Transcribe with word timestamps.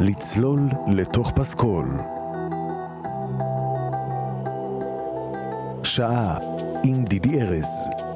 לצלול 0.00 0.60
לתוך 0.88 1.32
פסקול. 1.34 1.86
שעה 5.84 6.38
עם 6.84 7.04
דידי 7.04 7.42
ארז. 7.42 8.07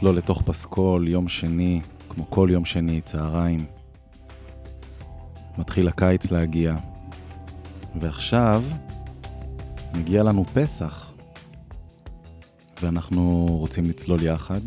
לצלול 0.00 0.16
לתוך 0.16 0.42
פסקול, 0.42 1.08
יום 1.08 1.28
שני, 1.28 1.80
כמו 2.08 2.30
כל 2.30 2.48
יום 2.52 2.64
שני, 2.64 3.00
צהריים. 3.00 3.66
מתחיל 5.58 5.88
הקיץ 5.88 6.30
להגיע, 6.30 6.76
ועכשיו 8.00 8.64
מגיע 9.94 10.22
לנו 10.22 10.44
פסח, 10.54 11.12
ואנחנו 12.82 13.46
רוצים 13.50 13.84
לצלול 13.84 14.22
יחד 14.22 14.60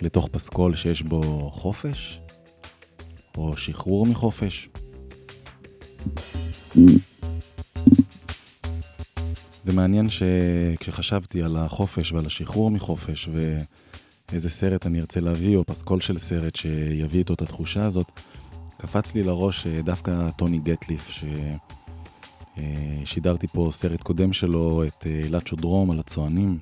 לתוך 0.00 0.28
פסקול 0.32 0.76
שיש 0.76 1.02
בו 1.02 1.50
חופש, 1.52 2.20
או 3.36 3.56
שחרור 3.56 4.06
מחופש. 4.06 4.68
ומעניין 9.66 10.08
שכשחשבתי 10.10 11.42
על 11.42 11.56
החופש 11.56 12.12
ועל 12.12 12.26
השחרור 12.26 12.70
מחופש 12.70 13.28
ואיזה 14.32 14.50
סרט 14.50 14.86
אני 14.86 15.00
ארצה 15.00 15.20
להביא, 15.20 15.56
או 15.56 15.64
פסקול 15.64 16.00
של 16.00 16.18
סרט 16.18 16.56
שיביא 16.56 17.18
איתו 17.18 17.34
את 17.34 17.42
התחושה 17.42 17.84
הזאת, 17.84 18.06
קפץ 18.76 19.14
לי 19.14 19.22
לראש 19.22 19.66
אה, 19.66 19.82
דווקא 19.82 20.30
טוני 20.36 20.58
גטליף, 20.58 21.10
ששידרתי 23.04 23.46
אה, 23.46 23.52
פה 23.52 23.68
סרט 23.72 24.02
קודם 24.02 24.32
שלו, 24.32 24.84
את 24.84 25.06
אה, 25.06 25.22
אלעד 25.26 25.42
דרום 25.56 25.90
על 25.90 25.98
הצוענים. 25.98 26.58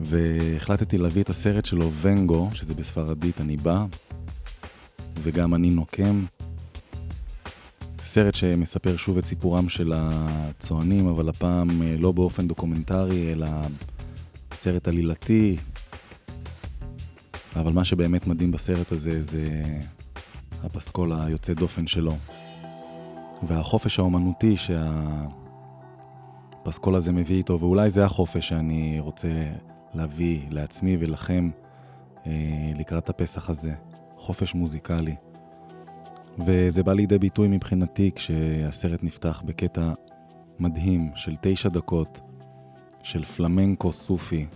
והחלטתי 0.00 0.98
להביא 0.98 1.22
את 1.22 1.30
הסרט 1.30 1.64
שלו, 1.64 1.90
ונגו, 2.00 2.50
שזה 2.52 2.74
בספרדית 2.74 3.40
אני 3.40 3.56
בא, 3.56 3.84
וגם 5.22 5.54
אני 5.54 5.70
נוקם. 5.70 6.24
סרט 8.04 8.34
שמספר 8.34 8.96
שוב 8.96 9.18
את 9.18 9.26
סיפורם 9.26 9.68
של 9.68 9.92
הצוענים, 9.96 11.08
אבל 11.08 11.28
הפעם 11.28 11.82
לא 11.98 12.12
באופן 12.12 12.48
דוקומנטרי, 12.48 13.32
אלא 13.32 13.46
סרט 14.56 14.88
עלילתי. 14.88 15.56
אבל 17.56 17.72
מה 17.72 17.84
שבאמת 17.84 18.26
מדהים 18.26 18.52
בסרט 18.52 18.92
הזה 18.92 19.22
זה 19.22 19.64
הפסקול 20.62 21.12
היוצא 21.12 21.54
דופן 21.54 21.86
שלו. 21.86 22.16
והחופש 23.42 23.98
האומנותי 23.98 24.56
שהפסקול 26.62 26.94
הזה 26.94 27.12
מביא 27.12 27.36
איתו, 27.36 27.60
ואולי 27.60 27.90
זה 27.90 28.04
החופש 28.04 28.48
שאני 28.48 29.00
רוצה 29.00 29.28
להביא 29.94 30.40
לעצמי 30.50 30.96
ולכם 31.00 31.50
אה, 32.26 32.32
לקראת 32.76 33.08
הפסח 33.08 33.50
הזה. 33.50 33.74
חופש 34.16 34.54
מוזיקלי. 34.54 35.14
וזה 36.46 36.82
בא 36.82 36.92
לידי 36.92 37.18
ביטוי 37.18 37.48
מבחינתי 37.48 38.10
כשהסרט 38.14 39.02
נפתח 39.02 39.42
בקטע 39.46 39.92
מדהים 40.58 41.10
של 41.14 41.34
תשע 41.40 41.68
דקות 41.68 42.20
של 43.06 43.24
פלמנקו 43.24 43.92
סופי 43.92 44.46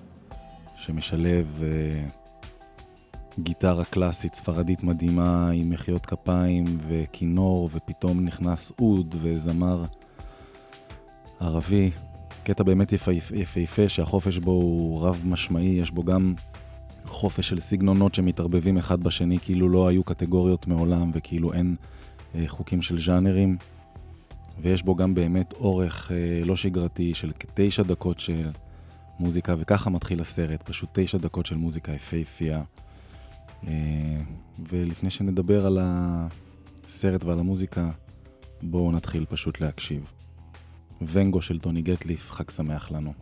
שמשלב 0.76 1.60
uh, 1.60 3.40
גיטרה 3.40 3.84
קלאסית 3.84 4.34
ספרדית 4.34 4.82
מדהימה 4.82 5.50
עם 5.50 5.70
מחיאות 5.70 6.06
כפיים 6.06 6.64
וכינור 6.88 7.70
ופתאום 7.72 8.24
נכנס 8.24 8.72
אוד 8.78 9.14
וזמר 9.22 9.84
ערבי. 11.40 11.90
קטע 12.44 12.62
באמת 12.62 12.92
יפהפה 13.34 13.88
שהחופש 13.88 14.38
בו 14.38 14.50
הוא 14.50 15.02
רב 15.02 15.22
משמעי, 15.26 15.66
יש 15.82 15.90
בו 15.90 16.04
גם 16.04 16.34
חופש 17.06 17.48
של 17.48 17.60
סגנונות 17.60 18.14
שמתערבבים 18.14 18.76
אחד 18.76 19.00
בשני 19.00 19.38
כאילו 19.38 19.68
לא 19.68 19.88
היו 19.88 20.04
קטגוריות 20.04 20.66
מעולם 20.66 21.10
וכאילו 21.14 21.52
אין 21.52 21.76
אה, 22.34 22.44
חוקים 22.46 22.82
של 22.82 23.00
ז'אנרים. 23.00 23.56
ויש 24.62 24.82
בו 24.82 24.96
גם 24.96 25.14
באמת 25.14 25.52
אורך 25.52 26.12
אה, 26.12 26.44
לא 26.44 26.56
שגרתי 26.56 27.14
של 27.14 27.32
כתשע 27.40 27.82
דקות 27.82 28.20
של 28.20 28.50
מוזיקה, 29.18 29.54
וככה 29.58 29.90
מתחיל 29.90 30.20
הסרט, 30.20 30.62
פשוט 30.62 30.88
תשע 30.92 31.18
דקות 31.18 31.46
של 31.46 31.56
מוזיקה 31.56 31.92
יפהפייה. 31.92 32.62
אה, 33.66 33.72
ולפני 34.70 35.10
שנדבר 35.10 35.66
על 35.66 35.78
הסרט 35.82 37.24
ועל 37.24 37.38
המוזיקה, 37.38 37.90
בואו 38.62 38.92
נתחיל 38.92 39.24
פשוט 39.28 39.60
להקשיב. 39.60 40.12
ונגו 41.02 41.42
של 41.42 41.58
טוני 41.58 41.82
גטליף, 41.82 42.30
חג 42.30 42.50
שמח 42.50 42.90
לנו. 42.90 43.12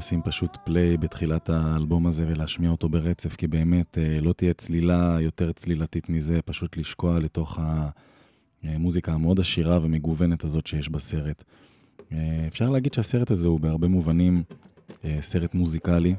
לשים 0.00 0.22
פשוט 0.22 0.56
פליי 0.64 0.96
בתחילת 0.96 1.50
האלבום 1.50 2.06
הזה 2.06 2.24
ולהשמיע 2.28 2.70
אותו 2.70 2.88
ברצף, 2.88 3.36
כי 3.36 3.46
באמת 3.46 3.98
אה, 3.98 4.18
לא 4.20 4.32
תהיה 4.32 4.52
צלילה 4.52 5.16
יותר 5.20 5.52
צלילתית 5.52 6.08
מזה, 6.08 6.42
פשוט 6.44 6.76
לשקוע 6.76 7.18
לתוך 7.18 7.58
המוזיקה 8.62 9.12
המאוד 9.12 9.40
עשירה 9.40 9.78
ומגוונת 9.82 10.44
הזאת 10.44 10.66
שיש 10.66 10.88
בסרט. 10.88 11.44
אה, 12.12 12.44
אפשר 12.48 12.68
להגיד 12.68 12.94
שהסרט 12.94 13.30
הזה 13.30 13.48
הוא 13.48 13.60
בהרבה 13.60 13.88
מובנים 13.88 14.42
אה, 15.04 15.18
סרט 15.22 15.54
מוזיקלי, 15.54 16.14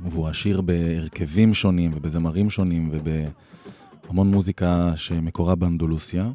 והוא 0.00 0.28
עשיר 0.28 0.60
בהרכבים 0.60 1.54
שונים 1.54 1.90
ובזמרים 1.94 2.50
שונים 2.50 2.90
ובהמון 2.92 4.30
מוזיקה 4.30 4.92
שמקורה 4.96 5.54
באנדולוסיה. 5.54 6.30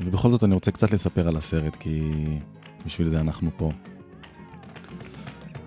ובכל 0.00 0.30
זאת 0.30 0.44
אני 0.44 0.54
רוצה 0.54 0.70
קצת 0.70 0.92
לספר 0.92 1.28
על 1.28 1.36
הסרט, 1.36 1.76
כי 1.76 2.00
בשביל 2.86 3.08
זה 3.08 3.20
אנחנו 3.20 3.50
פה. 3.56 3.70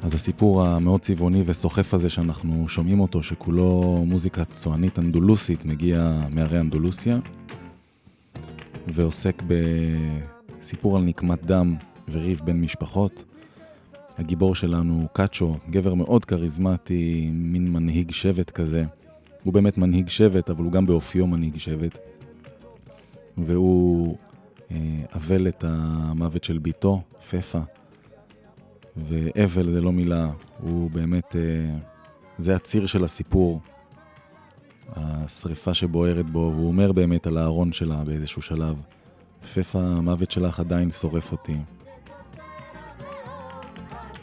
אז 0.01 0.13
הסיפור 0.13 0.65
המאוד 0.65 1.01
צבעוני 1.01 1.43
וסוחף 1.45 1.93
הזה 1.93 2.09
שאנחנו 2.09 2.69
שומעים 2.69 2.99
אותו, 2.99 3.23
שכולו 3.23 4.03
מוזיקה 4.07 4.45
צוענית 4.45 4.99
אנדולוסית, 4.99 5.65
מגיע 5.65 6.19
מהרי 6.29 6.59
אנדולוסיה, 6.59 7.19
ועוסק 8.87 9.43
בסיפור 9.47 10.97
על 10.97 11.03
נקמת 11.03 11.45
דם 11.45 11.75
וריב 12.11 12.41
בין 12.43 12.61
משפחות. 12.61 13.23
הגיבור 14.17 14.55
שלנו 14.55 14.93
הוא 14.93 15.07
קאצ'ו, 15.13 15.57
גבר 15.69 15.93
מאוד 15.93 16.25
כריזמטי, 16.25 17.29
מין 17.33 17.71
מנהיג 17.71 18.11
שבט 18.11 18.49
כזה. 18.49 18.85
הוא 19.43 19.53
באמת 19.53 19.77
מנהיג 19.77 20.09
שבט, 20.09 20.49
אבל 20.49 20.63
הוא 20.63 20.71
גם 20.71 20.85
באופיו 20.85 21.27
מנהיג 21.27 21.57
שבט. 21.57 21.97
והוא 23.37 24.17
אבל 25.13 25.47
את 25.47 25.63
המוות 25.63 26.43
של 26.43 26.57
ביתו, 26.57 27.01
פפה. 27.29 27.59
ואבל 28.97 29.71
זה 29.71 29.81
לא 29.81 29.91
מילה, 29.91 30.29
הוא 30.59 30.91
באמת, 30.91 31.35
אה, 31.35 31.77
זה 32.37 32.55
הציר 32.55 32.85
של 32.85 33.03
הסיפור. 33.03 33.61
השריפה 34.95 35.73
שבוערת 35.73 36.29
בו, 36.29 36.51
והוא 36.55 36.67
אומר 36.67 36.91
באמת 36.91 37.27
על 37.27 37.37
הארון 37.37 37.73
שלה 37.73 38.03
באיזשהו 38.03 38.41
שלב, 38.41 38.75
פפה, 39.53 39.79
המוות 39.79 40.31
שלך 40.31 40.59
עדיין 40.59 40.91
שורף 40.91 41.31
אותי. 41.31 41.57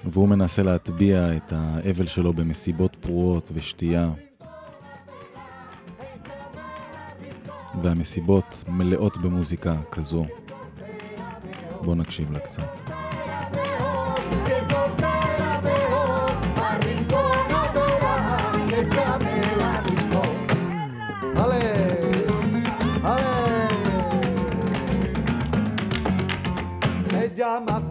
והוא 0.04 0.28
מנסה 0.28 0.62
להטביע 0.62 1.36
את 1.36 1.52
האבל 1.52 2.06
שלו 2.06 2.32
במסיבות 2.32 2.96
פרועות 3.00 3.50
ושתייה. 3.54 4.10
והמסיבות 7.82 8.64
מלאות 8.68 9.16
במוזיקה 9.16 9.74
כזו. 9.90 10.26
בואו 11.82 11.94
נקשיב 11.94 12.32
לה 12.32 12.38
קצת. 12.38 12.94
llama 27.44 27.83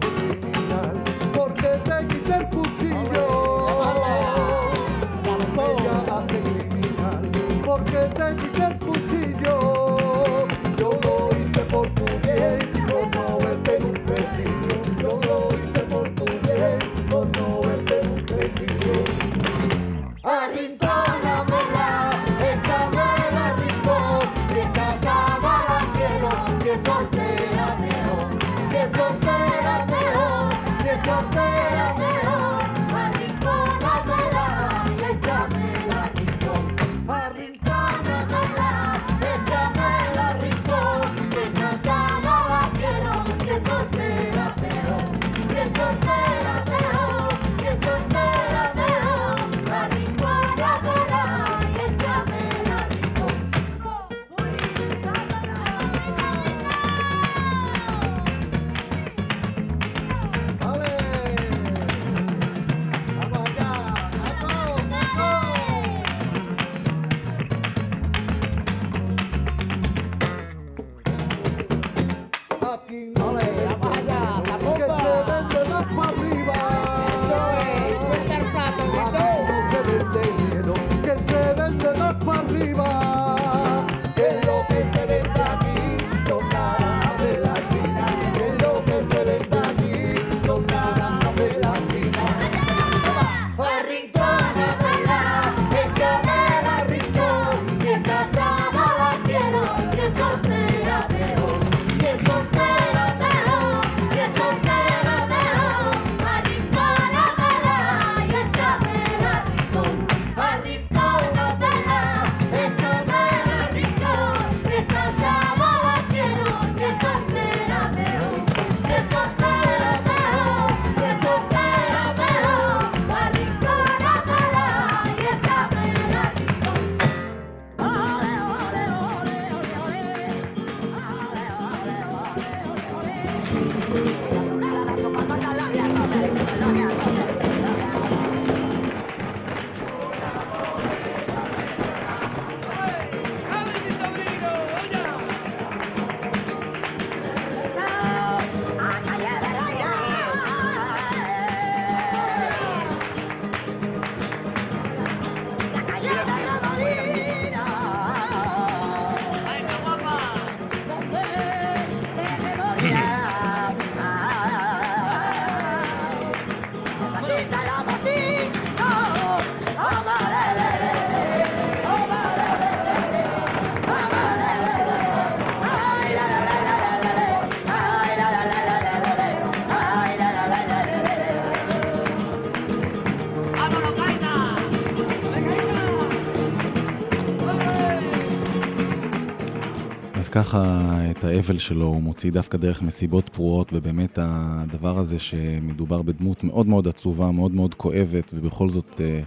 ככה 190.44 190.98
את 191.10 191.24
האבל 191.24 191.58
שלו 191.58 191.84
הוא 191.84 192.02
מוציא 192.02 192.30
דווקא 192.32 192.58
דרך 192.58 192.82
מסיבות 192.82 193.28
פרועות, 193.28 193.72
ובאמת 193.72 194.18
הדבר 194.22 194.98
הזה 194.98 195.18
שמדובר 195.18 196.02
בדמות 196.02 196.44
מאוד 196.44 196.66
מאוד 196.66 196.88
עצובה, 196.88 197.30
מאוד 197.30 197.52
מאוד 197.52 197.74
כואבת, 197.74 198.32
ובכל 198.34 198.70
זאת 198.70 199.00
אה, 199.00 199.20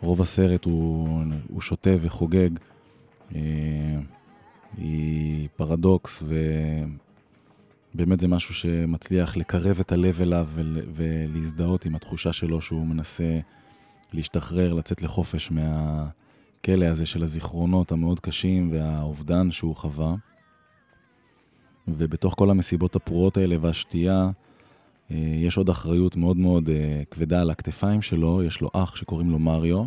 רוב 0.00 0.22
הסרט 0.22 0.64
הוא, 0.64 1.08
הוא 1.48 1.60
שותה 1.60 1.90
וחוגג, 2.00 2.48
אה, 3.34 3.40
היא 4.76 5.48
פרדוקס, 5.56 6.22
ובאמת 7.94 8.20
זה 8.20 8.28
משהו 8.28 8.54
שמצליח 8.54 9.36
לקרב 9.36 9.80
את 9.80 9.92
הלב 9.92 10.20
אליו 10.20 10.48
ולהזדהות 10.94 11.84
עם 11.86 11.94
התחושה 11.94 12.32
שלו 12.32 12.60
שהוא 12.60 12.86
מנסה 12.86 13.38
להשתחרר, 14.12 14.72
לצאת 14.74 15.02
לחופש 15.02 15.50
מהכלא 15.50 16.84
הזה 16.84 17.06
של 17.06 17.22
הזיכרונות 17.22 17.92
המאוד 17.92 18.20
קשים 18.20 18.72
והאובדן 18.72 19.50
שהוא 19.50 19.76
חווה. 19.76 20.14
ובתוך 21.88 22.34
כל 22.38 22.50
המסיבות 22.50 22.96
הפרועות 22.96 23.36
האלה 23.36 23.56
והשתייה, 23.60 24.30
אה, 25.10 25.16
יש 25.16 25.56
עוד 25.56 25.68
אחריות 25.68 26.16
מאוד 26.16 26.36
מאוד 26.36 26.68
אה, 26.68 27.02
כבדה 27.10 27.40
על 27.40 27.50
הכתפיים 27.50 28.02
שלו, 28.02 28.42
יש 28.42 28.60
לו 28.60 28.70
אח 28.72 28.96
שקוראים 28.96 29.30
לו 29.30 29.38
מריו, 29.38 29.84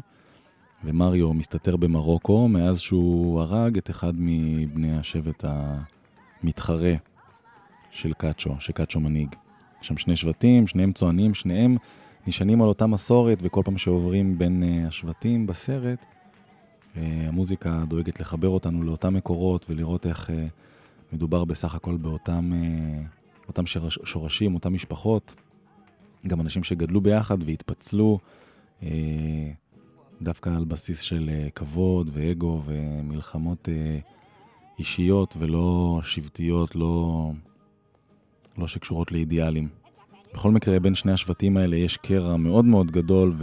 ומריו 0.83 1.33
מסתתר 1.33 1.75
במרוקו 1.75 2.47
מאז 2.47 2.79
שהוא 2.79 3.41
הרג 3.41 3.77
את 3.77 3.89
אחד 3.89 4.13
מבני 4.17 4.97
השבט 4.97 5.45
המתחרה 6.43 6.93
של 7.91 8.13
קאצ'ו, 8.13 8.55
שקאצ'ו 8.59 8.99
מנהיג. 8.99 9.35
יש 9.81 9.87
שם 9.87 9.97
שני 9.97 10.15
שבטים, 10.15 10.67
שניהם 10.67 10.91
צוענים, 10.91 11.33
שניהם 11.33 11.77
נשענים 12.27 12.61
על 12.61 12.67
אותה 12.67 12.87
מסורת, 12.87 13.37
וכל 13.41 13.61
פעם 13.65 13.77
שעוברים 13.77 14.37
בין 14.37 14.63
אה, 14.63 14.87
השבטים 14.87 15.47
בסרט, 15.47 16.05
המוזיקה 16.95 17.83
דואגת 17.87 18.19
לחבר 18.19 18.47
אותנו 18.47 18.83
לאותם 18.83 19.13
מקורות 19.13 19.65
ולראות 19.69 20.05
איך 20.05 20.29
מדובר 21.13 21.45
בסך 21.45 21.75
הכל 21.75 21.97
באותם 21.97 22.51
אה, 22.53 23.01
אותם 23.47 23.63
שורשים, 24.03 24.53
אותם 24.53 24.73
משפחות, 24.73 25.35
גם 26.27 26.41
אנשים 26.41 26.63
שגדלו 26.63 27.01
ביחד 27.01 27.37
והתפצלו 27.43 28.19
אה, 28.83 29.51
דווקא 30.21 30.49
על 30.49 30.65
בסיס 30.65 31.01
של 31.01 31.29
אה, 31.33 31.47
כבוד 31.55 32.09
ואגו 32.13 32.61
ומלחמות 32.65 33.69
אישיות 34.79 35.35
ולא 35.37 35.99
שבטיות, 36.03 36.75
לא, 36.75 37.31
לא 38.57 38.67
שקשורות 38.67 39.11
לאידיאלים. 39.11 39.67
בכל 40.33 40.51
מקרה, 40.51 40.79
בין 40.79 40.95
שני 40.95 41.11
השבטים 41.11 41.57
האלה 41.57 41.75
יש 41.75 41.97
קרע 41.97 42.37
מאוד 42.37 42.65
מאוד 42.65 42.91
גדול, 42.91 43.35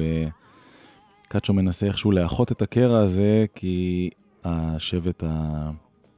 וקאצ'ו 1.26 1.52
מנסה 1.52 1.86
איכשהו 1.86 2.12
לאחות 2.12 2.52
את 2.52 2.62
הקרע 2.62 2.98
הזה, 2.98 3.44
כי 3.54 4.10
השבט 4.44 5.24
ה... 5.26 5.70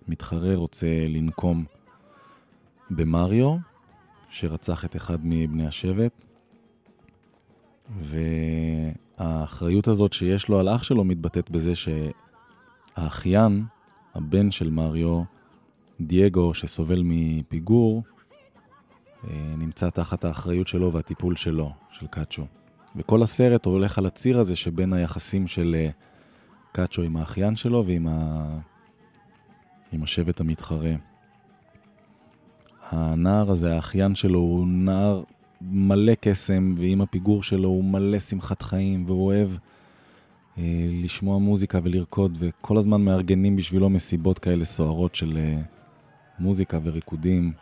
מתחרה 0.08 0.54
רוצה 0.54 0.86
לנקום 1.08 1.64
במריו, 2.90 3.56
שרצח 4.30 4.84
את 4.84 4.96
אחד 4.96 5.18
מבני 5.22 5.66
השבט, 5.66 6.12
והאחריות 9.18 9.88
הזאת 9.88 10.12
שיש 10.12 10.48
לו 10.48 10.58
על 10.58 10.68
אח 10.68 10.82
שלו 10.82 11.04
מתבטאת 11.04 11.50
בזה 11.50 11.72
שהאחיין, 12.96 13.64
הבן 14.14 14.50
של 14.50 14.70
מריו, 14.70 15.22
דייגו, 16.00 16.54
שסובל 16.54 17.02
מפיגור, 17.04 18.02
אה, 19.24 19.54
נמצא 19.58 19.90
תחת 19.90 20.24
האחריות 20.24 20.68
שלו 20.68 20.92
והטיפול 20.92 21.36
שלו, 21.36 21.72
של 21.90 22.06
קאצ'ו. 22.06 22.46
וכל 22.96 23.22
הסרט 23.22 23.66
הולך 23.66 23.98
על 23.98 24.06
הציר 24.06 24.40
הזה 24.40 24.56
שבין 24.56 24.92
היחסים 24.92 25.46
של 25.46 25.74
אה, 25.78 25.90
קאצ'ו 26.72 27.02
עם 27.02 27.16
האחיין 27.16 27.56
שלו 27.56 27.86
ועם 27.86 28.06
ה... 28.08 28.58
עם 29.92 30.02
השבט 30.02 30.40
המתחרה. 30.40 30.94
הנער 32.90 33.50
הזה, 33.50 33.74
האחיין 33.74 34.14
שלו, 34.14 34.38
הוא 34.38 34.66
נער 34.66 35.22
מלא 35.60 36.14
קסם, 36.20 36.74
ועם 36.78 37.00
הפיגור 37.00 37.42
שלו 37.42 37.68
הוא 37.68 37.84
מלא 37.84 38.18
שמחת 38.18 38.62
חיים, 38.62 39.04
והוא 39.06 39.26
אוהב 39.26 39.50
אה, 40.58 40.88
לשמוע 41.04 41.38
מוזיקה 41.38 41.78
ולרקוד, 41.82 42.38
וכל 42.40 42.76
הזמן 42.76 43.00
מארגנים 43.00 43.56
בשבילו 43.56 43.90
מסיבות 43.90 44.38
כאלה 44.38 44.64
סוערות 44.64 45.14
של 45.14 45.36
אה, 45.36 45.60
מוזיקה 46.38 46.78
וריקודים. 46.82 47.52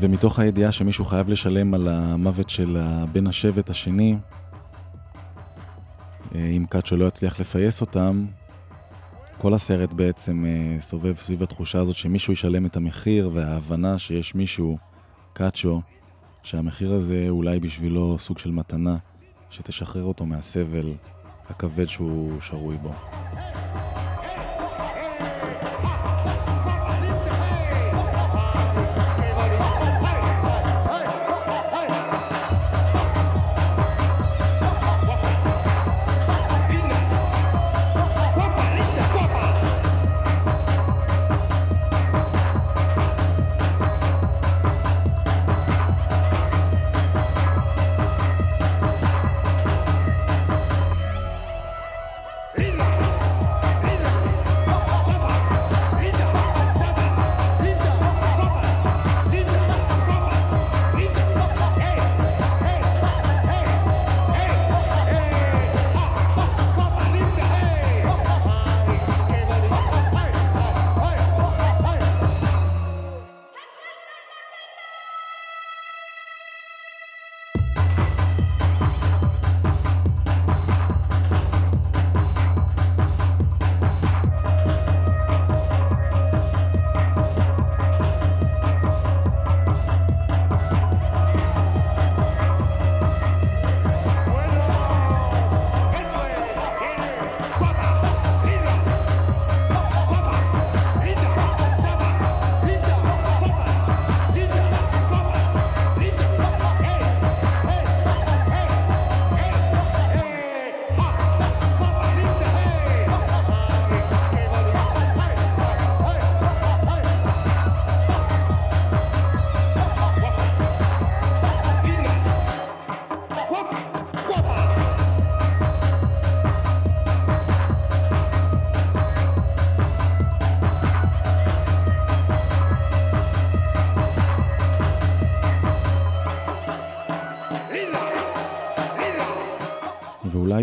ומתוך 0.00 0.38
הידיעה 0.38 0.72
שמישהו 0.72 1.04
חייב 1.04 1.28
לשלם 1.28 1.74
על 1.74 1.88
המוות 1.88 2.50
של 2.50 2.76
בן 3.12 3.26
השבט 3.26 3.70
השני, 3.70 4.16
אה, 6.34 6.46
אם 6.46 6.64
קאצ'ו 6.68 6.96
לא 6.96 7.04
יצליח 7.04 7.40
לפייס 7.40 7.80
אותם, 7.80 8.26
כל 9.38 9.54
הסרט 9.54 9.92
בעצם 9.92 10.44
אה, 10.44 10.80
סובב 10.80 11.16
סביב 11.16 11.42
התחושה 11.42 11.80
הזאת 11.80 11.96
שמישהו 11.96 12.32
ישלם 12.32 12.66
את 12.66 12.76
המחיר 12.76 13.30
וההבנה 13.32 13.98
שיש 13.98 14.34
מישהו, 14.34 14.78
קאצ'ו, 15.32 15.80
שהמחיר 16.42 16.92
הזה 16.92 17.26
אולי 17.28 17.60
בשבילו 17.60 18.18
סוג 18.18 18.38
של 18.38 18.50
מתנה 18.50 18.96
שתשחרר 19.50 20.04
אותו 20.04 20.26
מהסבל 20.26 20.92
הכבד 21.48 21.88
שהוא 21.88 22.40
שרוי 22.40 22.76
בו. 22.76 22.92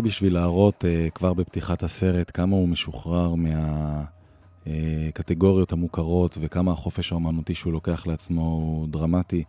בשביל 0.08 0.34
להראות 0.34 0.84
uh, 0.84 1.10
כבר 1.10 1.34
בפתיחת 1.34 1.82
הסרט 1.82 2.30
כמה 2.34 2.56
הוא 2.56 2.68
משוחרר 2.68 3.34
מהקטגוריות 4.66 5.72
אה, 5.72 5.74
uh, 5.74 5.78
המוכרות 5.78 6.38
וכמה 6.40 6.72
החופש 6.72 7.12
האומנותי 7.12 7.54
שהוא 7.54 7.72
לוקח 7.72 8.06
לעצמו 8.06 8.42
הוא 8.42 8.88
דרמטי. 8.88 9.44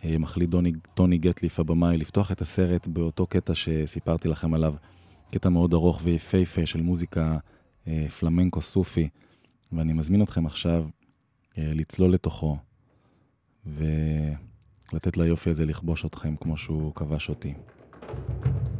Uh, 0.00 0.04
מחליט 0.18 0.50
דוני, 0.50 0.72
טוני 0.94 1.18
גטליף 1.18 1.60
הבמאי 1.60 1.96
לפתוח 1.96 2.32
את 2.32 2.40
הסרט 2.40 2.86
באותו 2.86 3.26
קטע 3.26 3.54
שסיפרתי 3.54 4.28
לכם 4.28 4.54
עליו, 4.54 4.74
קטע 5.30 5.48
מאוד 5.48 5.74
ארוך 5.74 6.00
ויפהפה 6.02 6.66
של 6.66 6.82
מוזיקה 6.82 7.36
uh, 7.84 7.88
פלמנקו 8.18 8.62
סופי, 8.62 9.08
ואני 9.72 9.92
מזמין 9.92 10.22
אתכם 10.22 10.46
עכשיו 10.46 10.86
uh, 11.52 11.56
לצלול 11.58 12.12
לתוכו 12.12 12.56
ולתת 13.66 15.16
ליופי 15.16 15.50
הזה 15.50 15.66
לכבוש 15.66 16.04
אתכם 16.04 16.36
כמו 16.36 16.56
שהוא 16.56 16.94
כבש 16.94 17.28
אותי. 17.28 17.54
thank 18.08 18.66
you 18.68 18.75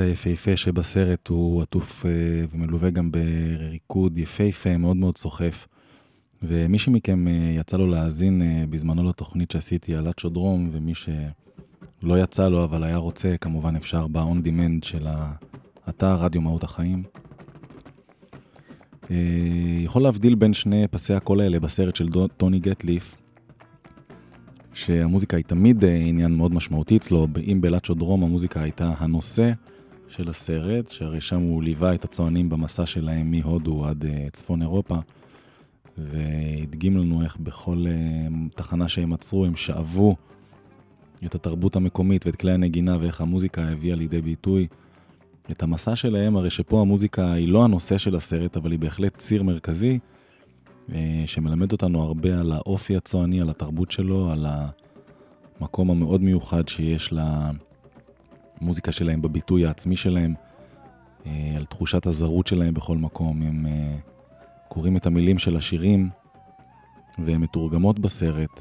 היפהפה 0.00 0.56
שבסרט 0.56 1.28
הוא 1.28 1.62
עטוף 1.62 2.06
אה, 2.06 2.10
ומלווה 2.52 2.90
גם 2.90 3.10
בריקוד 3.12 4.18
יפהפה, 4.18 4.76
מאוד 4.76 4.96
מאוד 4.96 5.18
סוחף. 5.18 5.68
ומי 6.42 6.78
שמכם 6.78 7.28
אה, 7.28 7.32
יצא 7.56 7.76
לו 7.76 7.86
להאזין 7.86 8.42
אה, 8.42 8.64
בזמנו 8.70 9.08
לתוכנית 9.08 9.50
שעשיתי 9.50 9.96
על 9.96 10.10
אצ'ו 10.10 10.28
דרום, 10.28 10.70
ומי 10.72 10.92
שלא 10.94 12.18
יצא 12.22 12.48
לו 12.48 12.64
אבל 12.64 12.84
היה 12.84 12.96
רוצה, 12.96 13.36
כמובן 13.40 13.76
אפשר 13.76 14.06
ב-on 14.06 14.46
demand 14.46 14.86
של 14.86 15.06
האתר 15.86 16.14
רדיו 16.14 16.40
מהות 16.40 16.64
החיים. 16.64 17.02
יכול 19.84 20.02
להבדיל 20.02 20.34
בין 20.34 20.54
שני 20.54 20.88
פסי 20.88 21.14
הקול 21.14 21.40
האלה 21.40 21.60
בסרט 21.60 21.96
של 21.96 22.06
טוני 22.36 22.60
גטליף, 22.60 23.16
שהמוזיקה 24.72 25.36
היא 25.36 25.44
תמיד 25.44 25.84
עניין 25.84 26.36
מאוד 26.36 26.54
משמעותי 26.54 26.96
אצלו, 26.96 27.26
אם 27.52 27.60
בלאצ'ו 27.60 27.94
דרום 27.94 28.24
המוזיקה 28.24 28.62
הייתה 28.62 28.92
הנושא 28.98 29.52
של 30.10 30.30
הסרט, 30.30 30.88
שהרי 30.88 31.20
שם 31.20 31.40
הוא 31.40 31.62
ליווה 31.62 31.94
את 31.94 32.04
הצוענים 32.04 32.48
במסע 32.48 32.86
שלהם 32.86 33.30
מהודו 33.30 33.84
עד 33.86 34.04
אה, 34.04 34.26
צפון 34.32 34.62
אירופה, 34.62 34.96
והדגים 35.98 36.96
לנו 36.96 37.22
איך 37.22 37.36
בכל 37.36 37.84
אה, 37.88 38.28
תחנה 38.54 38.88
שהם 38.88 39.12
עצרו 39.12 39.44
הם 39.44 39.56
שאבו 39.56 40.16
את 41.24 41.34
התרבות 41.34 41.76
המקומית 41.76 42.26
ואת 42.26 42.36
כלי 42.36 42.52
הנגינה 42.52 42.98
ואיך 43.00 43.20
המוזיקה 43.20 43.68
הביאה 43.68 43.96
לידי 43.96 44.22
ביטוי 44.22 44.66
את 45.50 45.62
המסע 45.62 45.96
שלהם, 45.96 46.36
הרי 46.36 46.50
שפה 46.50 46.80
המוזיקה 46.80 47.32
היא 47.32 47.48
לא 47.48 47.64
הנושא 47.64 47.98
של 47.98 48.16
הסרט, 48.16 48.56
אבל 48.56 48.70
היא 48.70 48.78
בהחלט 48.78 49.16
ציר 49.18 49.42
מרכזי, 49.42 49.98
אה, 50.92 51.22
שמלמד 51.26 51.72
אותנו 51.72 52.02
הרבה 52.02 52.40
על 52.40 52.52
האופי 52.52 52.96
הצועני, 52.96 53.40
על 53.40 53.50
התרבות 53.50 53.90
שלו, 53.90 54.30
על 54.30 54.46
המקום 55.60 55.90
המאוד 55.90 56.22
מיוחד 56.22 56.68
שיש 56.68 57.12
למוזיקה 58.60 58.92
שלהם 58.92 59.22
בביטוי 59.22 59.66
העצמי 59.66 59.96
שלהם, 59.96 60.34
אה, 61.26 61.52
על 61.56 61.64
תחושת 61.64 62.06
הזרות 62.06 62.46
שלהם 62.46 62.74
בכל 62.74 62.96
מקום. 62.96 63.42
הם 63.42 63.66
אה, 63.66 63.96
קוראים 64.68 64.96
את 64.96 65.06
המילים 65.06 65.38
של 65.38 65.56
השירים 65.56 66.10
והן 67.18 67.40
מתורגמות 67.40 67.98
בסרט. 67.98 68.60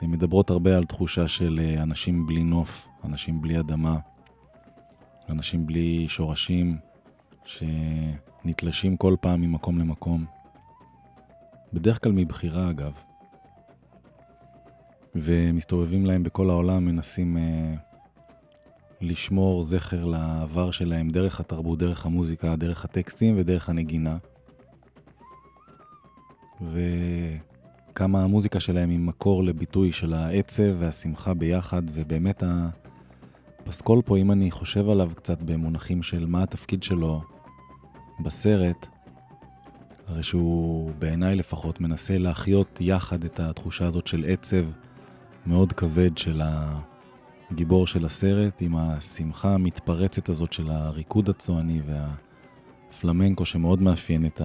הן 0.00 0.10
מדברות 0.10 0.50
הרבה 0.50 0.76
על 0.76 0.84
תחושה 0.84 1.28
של 1.28 1.60
אה, 1.62 1.82
אנשים 1.82 2.26
בלי 2.26 2.44
נוף, 2.44 2.88
אנשים 3.04 3.40
בלי 3.40 3.60
אדמה, 3.60 3.98
אנשים 5.28 5.66
בלי 5.66 6.08
שורשים, 6.08 6.76
שנתלשים 7.44 8.96
כל 8.96 9.16
פעם 9.20 9.40
ממקום 9.40 9.78
למקום. 9.78 10.24
בדרך 11.72 12.02
כלל 12.02 12.12
מבחירה 12.12 12.70
אגב. 12.70 12.92
ומסתובבים 15.14 16.06
להם 16.06 16.22
בכל 16.22 16.50
העולם, 16.50 16.84
מנסים 16.84 17.36
אה, 17.36 17.74
לשמור 19.02 19.62
זכר 19.62 20.04
לעבר 20.04 20.70
שלהם 20.70 21.10
דרך 21.10 21.40
התרבות, 21.40 21.78
דרך 21.78 22.06
המוזיקה, 22.06 22.56
דרך 22.56 22.84
הטקסטים 22.84 23.34
ודרך 23.38 23.68
הנגינה. 23.68 24.16
וכמה 26.60 28.24
המוזיקה 28.24 28.60
שלהם 28.60 28.90
היא 28.90 28.98
מקור 28.98 29.44
לביטוי 29.44 29.92
של 29.92 30.12
העצב 30.12 30.76
והשמחה 30.78 31.34
ביחד, 31.34 31.82
ובאמת 31.94 32.42
הפסקול 33.66 34.02
פה, 34.02 34.16
אם 34.16 34.30
אני 34.30 34.50
חושב 34.50 34.88
עליו 34.88 35.10
קצת 35.16 35.42
במונחים 35.42 36.02
של 36.02 36.26
מה 36.26 36.42
התפקיד 36.42 36.82
שלו 36.82 37.22
בסרט, 38.24 38.86
הרי 40.06 40.22
שהוא 40.22 40.90
בעיניי 40.98 41.36
לפחות 41.36 41.80
מנסה 41.80 42.18
להחיות 42.18 42.78
יחד 42.80 43.24
את 43.24 43.40
התחושה 43.40 43.86
הזאת 43.86 44.06
של 44.06 44.24
עצב 44.28 44.64
מאוד 45.46 45.72
כבד 45.72 46.18
של 46.18 46.40
הגיבור 47.52 47.86
של 47.86 48.04
הסרט, 48.04 48.62
עם 48.62 48.76
השמחה 48.76 49.54
המתפרצת 49.54 50.28
הזאת 50.28 50.52
של 50.52 50.70
הריקוד 50.70 51.28
הצועני 51.28 51.80
והפלמנקו 51.86 53.44
שמאוד 53.44 53.82
מאפיין 53.82 54.26
את 54.26 54.40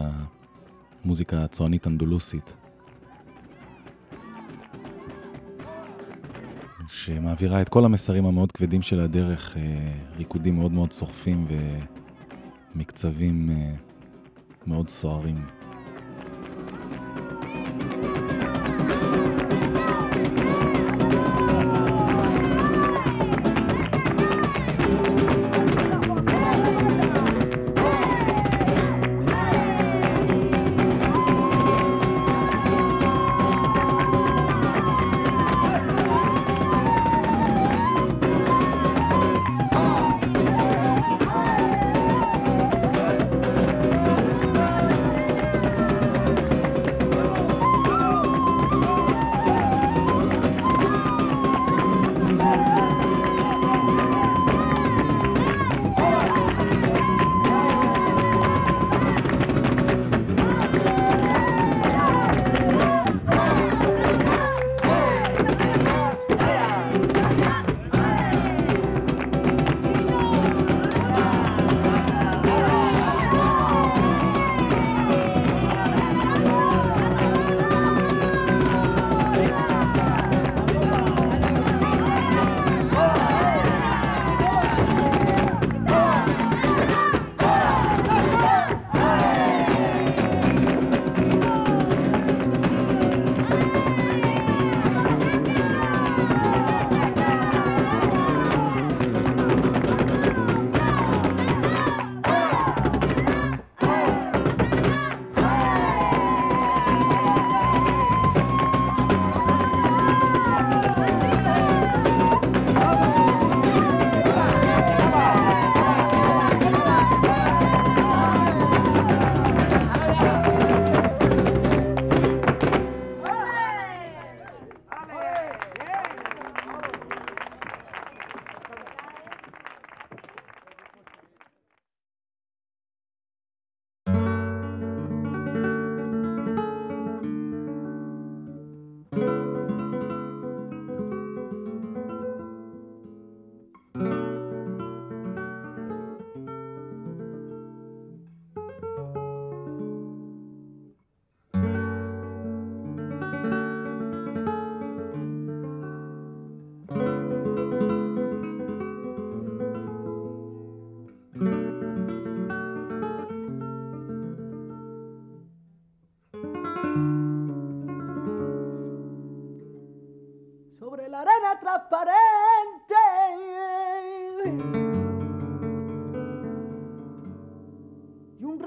המוזיקה 1.04 1.44
הצוענית 1.44 1.88
אנדולוסית. 1.88 2.54
שמעבירה 6.88 7.62
את 7.62 7.70
כל 7.70 7.86
המסרים 7.86 8.26
המאוד 8.26 8.52
כבדים 8.52 8.82
של 8.82 9.00
הדרך, 9.00 9.58
אה, 9.58 9.62
ריקודים 10.18 10.56
מאוד 10.56 10.72
מאוד 10.72 10.92
סוחפים 10.92 11.48
ומקצבים 12.76 13.50
אה, 13.50 13.76
מאוד 14.68 14.90
סוערים. 14.90 15.57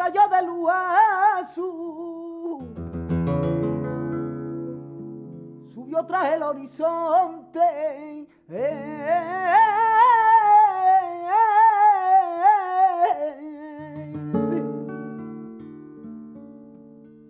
rayo 0.00 0.28
de 0.28 0.42
luz 0.46 0.70
azul 1.38 2.64
subió 5.74 6.06
tras 6.06 6.32
el 6.32 6.42
horizonte. 6.42 7.60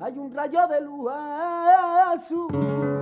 Hay 0.03 0.17
un 0.17 0.33
rayo 0.33 0.67
de 0.69 0.81
luz 0.81 1.13
azul. 1.13 3.00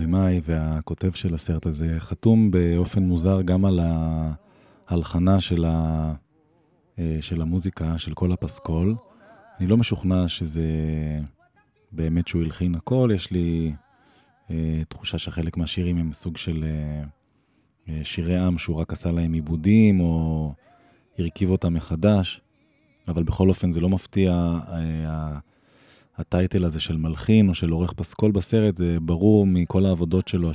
הבמאי 0.00 0.40
והכותב 0.44 1.12
של 1.12 1.34
הסרט 1.34 1.66
הזה, 1.66 1.94
חתום 1.98 2.50
באופן 2.50 3.02
מוזר 3.02 3.42
גם 3.42 3.64
על 3.64 3.80
ההלחנה 4.88 5.40
של, 5.40 5.64
ה... 5.64 6.12
אה, 6.98 7.18
של 7.20 7.42
המוזיקה, 7.42 7.98
של 7.98 8.14
כל 8.14 8.32
הפסקול. 8.32 8.94
אני 9.58 9.66
לא 9.66 9.76
משוכנע 9.76 10.28
שזה 10.28 10.64
באמת 11.92 12.28
שהוא 12.28 12.42
הלחין 12.42 12.74
הכל, 12.74 13.10
יש 13.14 13.30
לי 13.30 13.72
אה, 14.50 14.82
תחושה 14.88 15.18
שחלק 15.18 15.56
מהשירים 15.56 15.98
הם 15.98 16.12
סוג 16.12 16.36
של 16.36 16.64
אה, 16.64 17.02
אה, 17.88 18.00
שירי 18.04 18.38
עם 18.38 18.58
שהוא 18.58 18.76
רק 18.76 18.92
עשה 18.92 19.12
להם 19.12 19.32
עיבודים 19.32 20.00
או 20.00 20.52
הרכיב 21.18 21.50
אותם 21.50 21.74
מחדש, 21.74 22.40
אבל 23.08 23.22
בכל 23.22 23.48
אופן 23.48 23.72
זה 23.72 23.80
לא 23.80 23.88
מפתיע. 23.88 24.32
אה, 24.68 25.38
הטייטל 26.16 26.64
הזה 26.64 26.80
של 26.80 26.96
מלחין 26.96 27.48
או 27.48 27.54
של 27.54 27.70
עורך 27.70 27.92
פסקול 27.92 28.30
בסרט, 28.30 28.76
זה 28.76 28.96
ברור 29.02 29.46
מכל 29.46 29.86
העבודות 29.86 30.28
שלו 30.28 30.50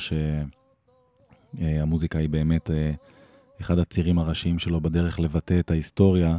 שהמוזיקה 1.59 2.19
היא 2.19 2.29
באמת 2.29 2.71
אה, 2.71 2.91
אחד 3.61 3.79
הצירים 3.79 4.19
הראשיים 4.19 4.59
שלו 4.59 4.81
בדרך 4.81 5.19
לבטא 5.19 5.59
את 5.59 5.71
ההיסטוריה 5.71 6.37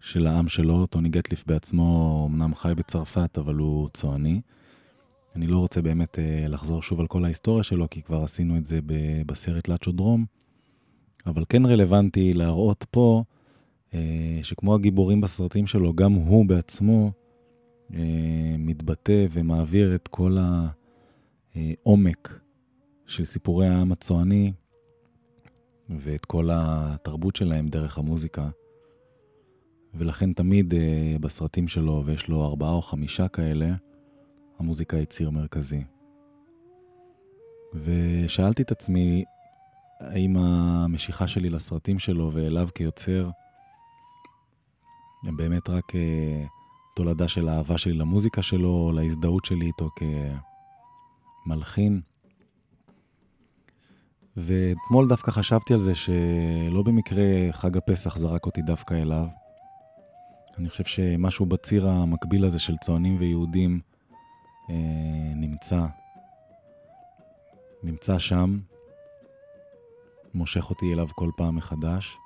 של 0.00 0.26
העם 0.26 0.48
שלו. 0.48 0.86
טוני 0.86 1.08
גטליף 1.08 1.44
בעצמו 1.46 2.28
אמנם 2.30 2.54
חי 2.54 2.72
בצרפת, 2.76 3.38
אבל 3.38 3.54
הוא 3.54 3.88
צועני. 3.92 4.40
אני 5.36 5.46
לא 5.46 5.58
רוצה 5.58 5.82
באמת 5.82 6.18
אה, 6.18 6.44
לחזור 6.48 6.82
שוב 6.82 7.00
על 7.00 7.06
כל 7.06 7.24
ההיסטוריה 7.24 7.62
שלו, 7.62 7.90
כי 7.90 8.02
כבר 8.02 8.22
עשינו 8.22 8.56
את 8.56 8.64
זה 8.64 8.80
בסרט 9.26 9.68
לאצ'ו 9.68 9.92
דרום, 9.92 10.24
אבל 11.26 11.44
כן 11.48 11.66
רלוונטי 11.66 12.34
להראות 12.34 12.86
פה 12.90 13.22
אה, 13.94 14.38
שכמו 14.42 14.74
הגיבורים 14.74 15.20
בסרטים 15.20 15.66
שלו, 15.66 15.94
גם 15.94 16.12
הוא 16.12 16.46
בעצמו 16.46 17.04
אה, 17.04 17.23
מתבטא 18.58 19.26
ומעביר 19.30 19.94
את 19.94 20.08
כל 20.08 20.36
העומק 21.54 22.40
של 23.06 23.24
סיפורי 23.24 23.68
העם 23.68 23.92
הצועני 23.92 24.52
ואת 25.88 26.24
כל 26.24 26.48
התרבות 26.52 27.36
שלהם 27.36 27.68
דרך 27.68 27.98
המוזיקה. 27.98 28.48
ולכן 29.94 30.32
תמיד 30.32 30.74
אה, 30.74 31.16
בסרטים 31.20 31.68
שלו, 31.68 32.02
ויש 32.06 32.28
לו 32.28 32.44
ארבעה 32.44 32.72
או 32.72 32.82
חמישה 32.82 33.28
כאלה, 33.28 33.74
המוזיקה 34.58 34.96
היא 34.96 35.04
ציר 35.04 35.30
מרכזי. 35.30 35.84
ושאלתי 37.74 38.62
את 38.62 38.70
עצמי, 38.70 39.24
האם 40.00 40.36
המשיכה 40.36 41.26
שלי 41.26 41.50
לסרטים 41.50 41.98
שלו 41.98 42.30
ואליו 42.32 42.68
כיוצר, 42.74 43.30
הם 45.26 45.36
באמת 45.36 45.68
רק 45.68 45.94
אה, 45.94 46.44
תולדה 46.94 47.28
של 47.28 47.48
האהבה 47.48 47.78
שלי 47.78 47.92
למוזיקה 47.92 48.42
שלו, 48.42 48.92
להזדהות 48.94 49.44
שלי 49.44 49.66
איתו 49.66 49.90
כמלחין. 51.46 52.00
ואתמול 54.36 55.08
דווקא 55.08 55.30
חשבתי 55.30 55.74
על 55.74 55.80
זה 55.80 55.94
שלא 55.94 56.82
במקרה 56.84 57.24
חג 57.52 57.76
הפסח 57.76 58.16
זרק 58.16 58.46
אותי 58.46 58.62
דווקא 58.62 58.94
אליו. 58.94 59.26
אני 60.58 60.68
חושב 60.68 60.84
שמשהו 60.84 61.46
בציר 61.46 61.88
המקביל 61.88 62.44
הזה 62.44 62.58
של 62.58 62.76
צוענים 62.76 63.16
ויהודים 63.20 63.80
אה, 64.70 64.74
נמצא, 65.36 65.86
נמצא 67.82 68.18
שם, 68.18 68.58
מושך 70.34 70.70
אותי 70.70 70.92
אליו 70.92 71.08
כל 71.14 71.30
פעם 71.36 71.56
מחדש. 71.56 72.16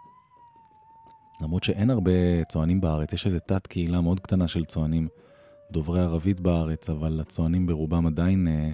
למרות 1.40 1.64
שאין 1.64 1.90
הרבה 1.90 2.44
צוענים 2.48 2.80
בארץ, 2.80 3.12
יש 3.12 3.26
איזו 3.26 3.38
תת 3.46 3.66
קהילה 3.66 4.00
מאוד 4.00 4.20
קטנה 4.20 4.48
של 4.48 4.64
צוענים 4.64 5.08
דוברי 5.70 6.00
ערבית 6.00 6.40
בארץ, 6.40 6.90
אבל 6.90 7.20
הצוענים 7.20 7.66
ברובם 7.66 8.06
עדיין 8.06 8.48
אה, 8.48 8.70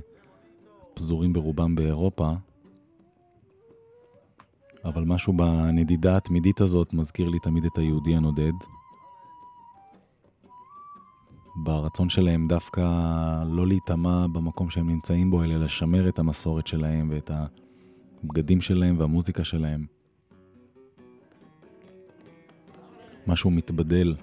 פזורים 0.95 1.33
ברובם 1.33 1.75
באירופה. 1.75 2.33
אבל 4.85 5.05
משהו 5.05 5.33
בנדידה 5.33 6.17
התמידית 6.17 6.61
הזאת 6.61 6.93
מזכיר 6.93 7.29
לי 7.29 7.39
תמיד 7.39 7.65
את 7.65 7.79
היהודי 7.79 8.17
הנודד. 8.17 8.53
ברצון 11.57 12.09
שלהם 12.09 12.49
דווקא 12.49 12.81
לא 13.47 13.67
להיטמע 13.67 14.27
במקום 14.27 14.71
שהם 14.71 14.89
נמצאים 14.89 15.31
בו, 15.31 15.43
אלא 15.43 15.57
לשמר 15.57 16.09
את 16.09 16.19
המסורת 16.19 16.67
שלהם 16.67 17.11
ואת 17.13 17.31
הבגדים 18.25 18.61
שלהם 18.61 18.99
והמוזיקה 18.99 19.45
שלהם. 19.45 19.94
משהו 23.27 23.51
מתבדל. 23.51 24.15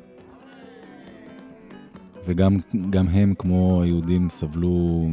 וגם 2.25 2.57
גם 2.89 3.07
הם, 3.07 3.33
כמו 3.37 3.81
היהודים, 3.83 4.29
סבלו 4.29 5.07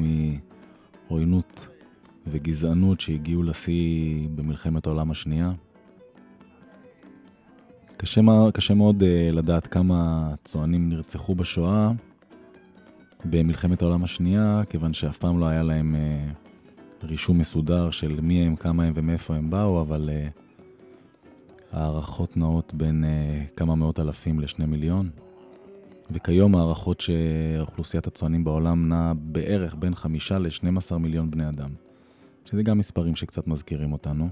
מעוינות 1.08 1.66
וגזענות 2.26 3.00
שהגיעו 3.00 3.42
לשיא 3.42 4.28
במלחמת 4.34 4.86
העולם 4.86 5.10
השנייה. 5.10 5.52
קשה, 7.96 8.20
קשה 8.54 8.74
מאוד 8.74 9.02
uh, 9.02 9.34
לדעת 9.34 9.66
כמה 9.66 10.30
צוענים 10.44 10.88
נרצחו 10.88 11.34
בשואה 11.34 11.92
במלחמת 13.24 13.82
העולם 13.82 14.04
השנייה, 14.04 14.62
כיוון 14.70 14.92
שאף 14.92 15.18
פעם 15.18 15.40
לא 15.40 15.46
היה 15.46 15.62
להם 15.62 15.94
uh, 15.94 17.06
רישום 17.06 17.38
מסודר 17.38 17.90
של 17.90 18.20
מי 18.20 18.42
הם, 18.42 18.56
כמה 18.56 18.84
הם 18.84 18.92
ומאיפה 18.96 19.34
הם 19.34 19.50
באו, 19.50 19.80
אבל 19.80 20.10
uh, 20.12 20.47
הערכות 21.72 22.36
נעות 22.36 22.74
בין 22.74 23.04
uh, 23.04 23.56
כמה 23.56 23.74
מאות 23.74 24.00
אלפים 24.00 24.40
לשני 24.40 24.66
מיליון. 24.66 25.10
וכיום 26.10 26.54
הערכות 26.54 27.00
שאוכלוסיית 27.00 28.06
הצוענים 28.06 28.44
בעולם 28.44 28.88
נעה 28.88 29.12
בערך 29.16 29.76
בין 29.78 29.94
חמישה 29.94 30.38
ל-12 30.38 30.96
מיליון 30.98 31.30
בני 31.30 31.48
אדם. 31.48 31.70
שזה 32.44 32.62
גם 32.62 32.78
מספרים 32.78 33.16
שקצת 33.16 33.46
מזכירים 33.46 33.92
אותנו. 33.92 34.28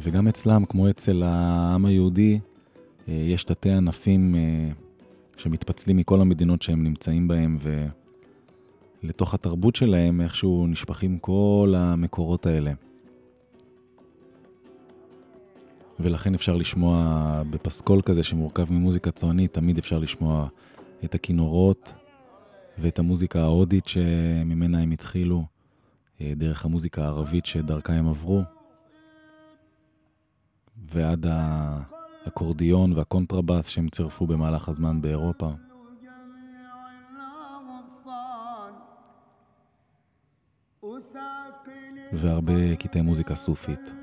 וגם 0.00 0.28
אצלם, 0.28 0.64
כמו 0.64 0.90
אצל 0.90 1.22
העם 1.22 1.84
היהודי, 1.84 2.38
אה, 3.08 3.14
יש 3.14 3.44
תתי 3.44 3.70
ענפים 3.70 4.34
אה, 4.34 4.68
שמתפצלים 5.36 5.96
מכל 5.96 6.20
המדינות 6.20 6.62
שהם 6.62 6.84
נמצאים 6.84 7.28
בהם, 7.28 7.58
ולתוך 9.02 9.34
התרבות 9.34 9.76
שלהם 9.76 10.20
איכשהו 10.20 10.66
נשפכים 10.66 11.18
כל 11.18 11.74
המקורות 11.76 12.46
האלה. 12.46 12.72
ולכן 16.00 16.34
אפשר 16.34 16.56
לשמוע 16.56 17.42
בפסקול 17.50 18.02
כזה 18.02 18.22
שמורכב 18.22 18.72
ממוזיקה 18.72 19.10
צוענית, 19.10 19.54
תמיד 19.54 19.78
אפשר 19.78 19.98
לשמוע 19.98 20.48
את 21.04 21.14
הכינורות 21.14 21.92
ואת 22.78 22.98
המוזיקה 22.98 23.40
ההודית 23.40 23.88
שממנה 23.88 24.80
הם 24.80 24.90
התחילו, 24.90 25.44
אה, 26.20 26.32
דרך 26.36 26.64
המוזיקה 26.64 27.04
הערבית 27.04 27.46
שדרכה 27.46 27.92
הם 27.92 28.08
עברו, 28.08 28.42
ועד 30.76 31.26
האקורדיון 31.28 32.92
והקונטרבאס 32.92 33.68
שהם 33.68 33.88
צירפו 33.88 34.26
במהלך 34.26 34.68
הזמן 34.68 35.00
באירופה. 35.00 35.50
והרבה 42.13 42.75
קטעי 42.79 43.01
מוזיקה 43.01 43.35
סופית. 43.35 43.93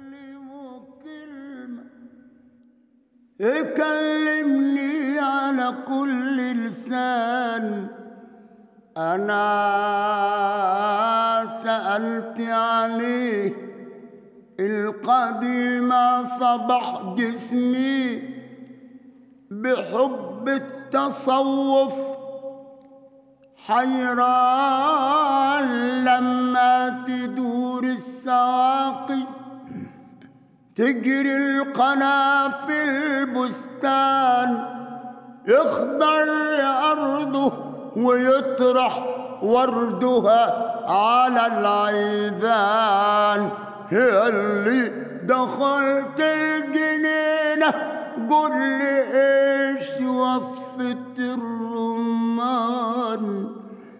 كلمني 3.76 5.18
على 5.18 5.72
كل 5.87 6.37
لسان 6.37 7.87
أنا 8.97 9.47
سألت 11.62 12.41
عليه 12.41 13.53
القديم 14.61 15.91
صبح 16.41 17.14
جسمي 17.16 18.22
بحب 19.51 20.49
التصوف 20.49 22.14
حيران 23.68 25.68
لما 26.05 27.03
تدور 27.07 27.84
السواقي. 27.84 29.24
تجري 30.76 31.38
القنا 31.38 32.49
في 32.49 32.84
البستان. 32.84 34.66
يخضر 35.47 36.30
أرضه 36.91 37.53
ويطرح 37.95 39.05
وردها 39.41 40.76
على 40.91 41.47
العيدان. 41.47 43.49
هي 43.89 44.30
اللي 44.30 44.89
دخلت 45.24 46.20
الجنينة. 46.20 47.72
قل 48.30 48.53
لي 48.78 49.03
إيش 49.13 50.01
وصفة 50.01 51.18
الرمان؟ 51.20 53.26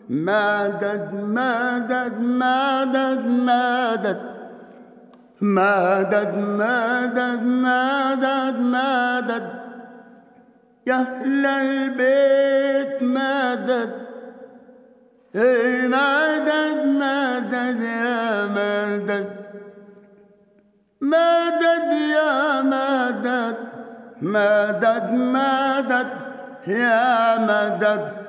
مادد 0.10 1.14
مادد 1.14 2.20
مادد 2.22 3.28
مادد. 3.28 4.20
مادد 5.41 6.38
مادد 6.38 7.43
مادد 7.43 8.60
مادد. 8.60 9.43
يا 10.88 10.95
أهل 10.95 11.45
البيت 11.45 13.03
مادد. 13.03 13.91
مادد 15.93 16.86
مادد 16.86 17.82
يا 17.82 18.45
مادد. 18.45 19.30
مادد 21.01 21.91
يا 22.16 22.62
مادد. 22.62 23.58
مادد 24.22 25.12
مادد 25.12 26.08
يا 26.68 27.38
مدد 27.39 28.24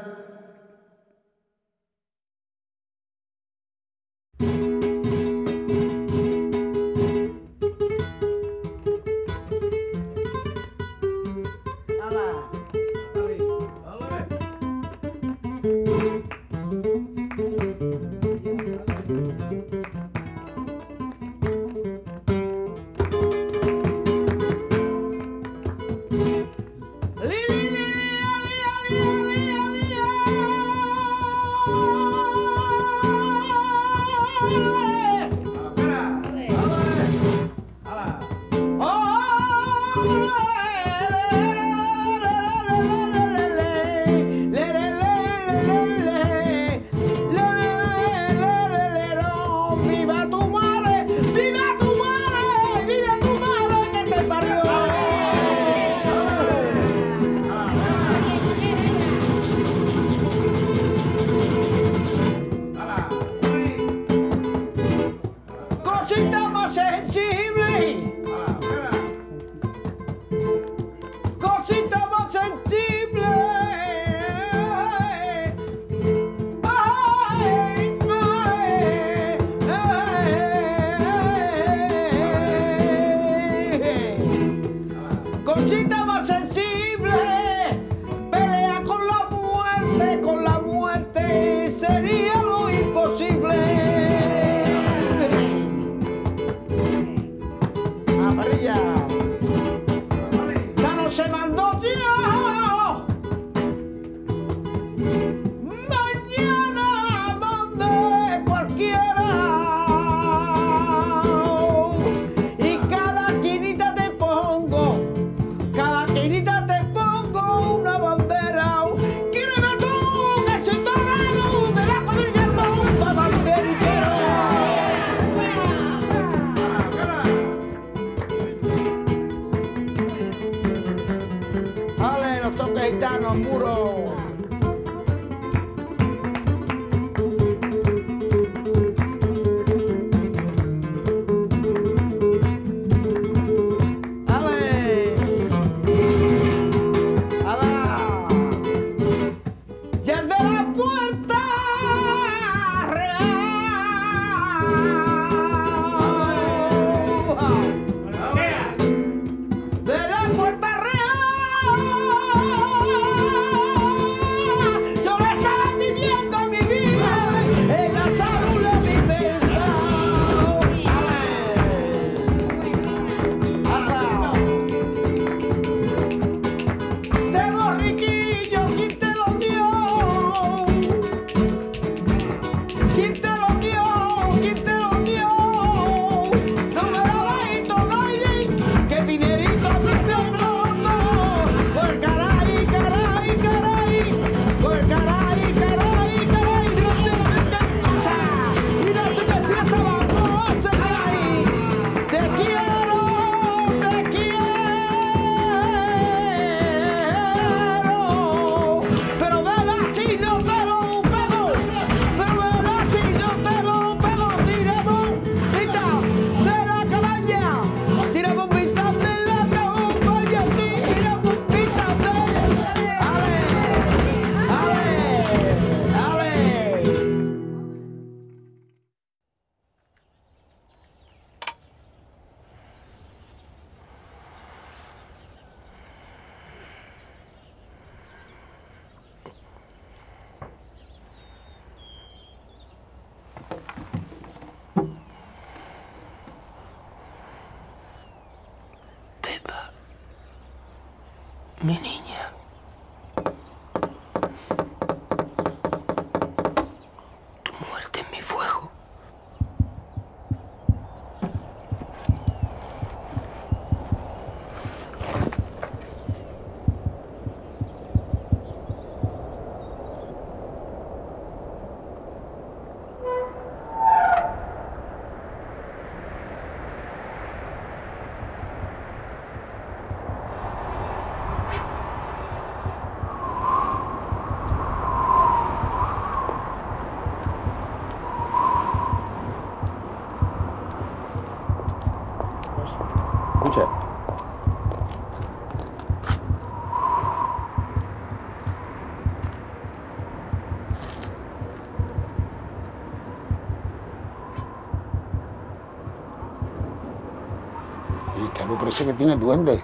parece 308.66 308.84
que 308.84 308.94
tiene 308.94 309.16
duende. 309.16 309.60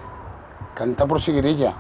Canta 0.75 1.07
por 1.07 1.21
seguirilla. 1.21 1.75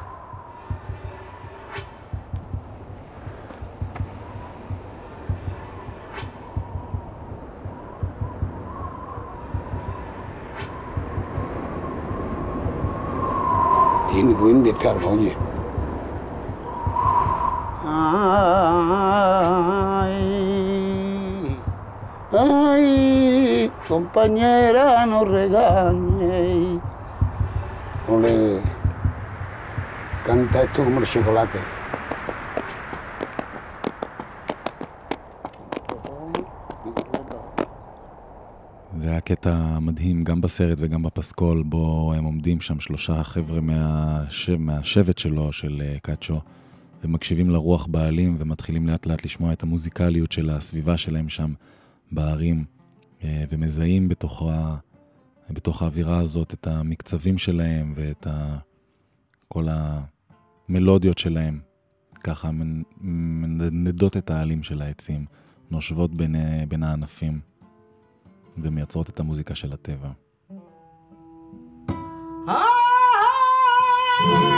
El 31.02 31.06
chocolate. 31.06 31.58
זה 38.96 39.10
היה 39.10 39.20
קטע 39.20 39.78
מדהים 39.80 40.24
גם 40.24 40.40
בסרט 40.40 40.78
וגם 40.80 41.02
בפסקול, 41.02 41.62
בו 41.62 42.12
הם 42.16 42.24
עומדים 42.24 42.60
שם 42.60 42.80
שלושה 42.80 43.22
חבר'ה 43.22 43.60
מהש... 43.60 44.50
מהשבט 44.50 45.18
שלו, 45.18 45.52
של 45.52 45.82
אה, 45.84 45.98
קאצ'ו, 46.02 46.40
ומקשיבים 47.04 47.50
לרוח 47.50 47.86
בעלים 47.86 48.36
ומתחילים 48.38 48.88
לאט 48.88 49.06
לאט 49.06 49.24
לשמוע 49.24 49.52
את 49.52 49.62
המוזיקליות 49.62 50.32
של 50.32 50.50
הסביבה 50.50 50.96
שלהם 50.96 51.28
שם 51.28 51.52
בערים, 52.12 52.64
אה, 53.24 53.44
ומזהים 53.50 54.08
בתוך, 54.08 54.42
ה... 54.42 54.76
בתוך 55.50 55.82
האווירה 55.82 56.18
הזאת 56.18 56.54
את 56.54 56.66
המקצבים 56.66 57.38
שלהם 57.38 57.92
ואת 57.96 58.26
ה... 58.26 58.58
כל 59.48 59.66
המלודיות 60.76 61.18
שלהם. 61.18 61.60
ככה 62.24 62.50
מנ- 62.50 62.82
מנדנדות 63.00 64.16
את 64.16 64.30
העלים 64.30 64.62
של 64.62 64.82
העצים, 64.82 65.26
נושבות 65.70 66.14
בין, 66.14 66.36
בין 66.68 66.82
הענפים. 66.82 67.40
ומייצרות 68.58 69.08
את 69.08 69.20
המוזיקה 69.20 69.54
של 69.54 69.72
הטבע. 69.72 70.10
Ya 74.24 74.51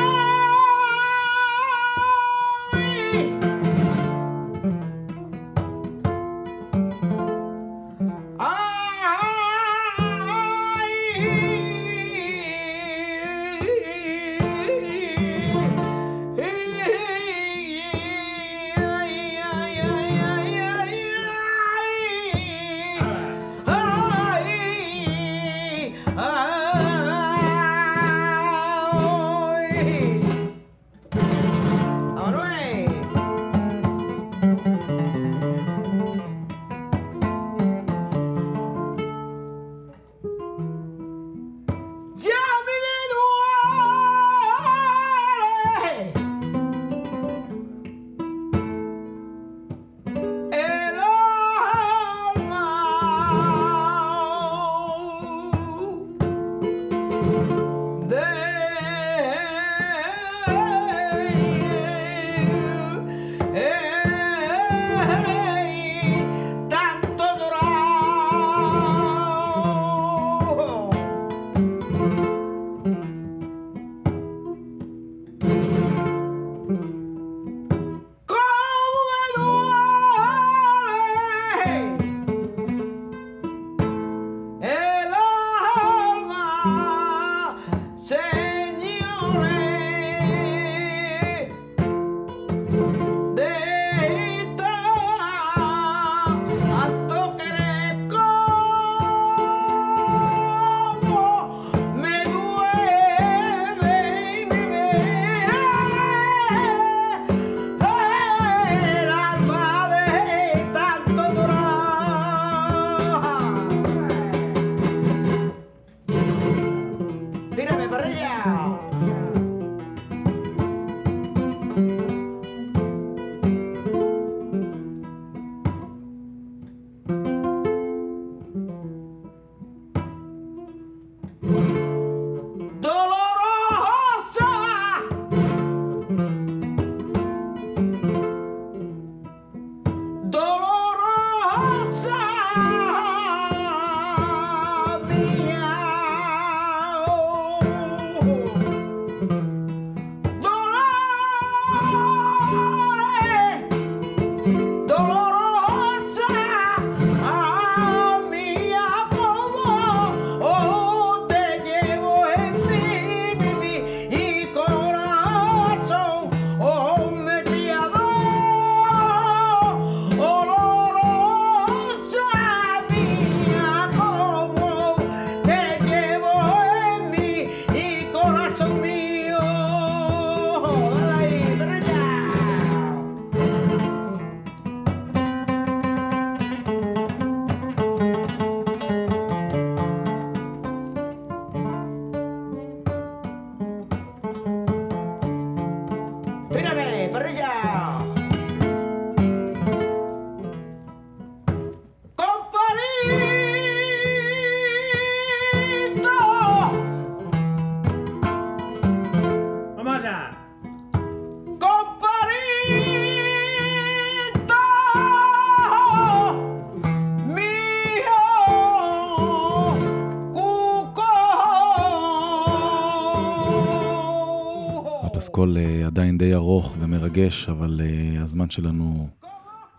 ומרגש, 226.95 227.49
אבל 227.49 227.81
uh, 227.81 228.23
הזמן 228.23 228.51
שלנו 228.51 229.09